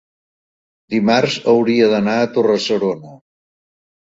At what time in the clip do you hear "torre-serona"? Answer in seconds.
2.39-3.17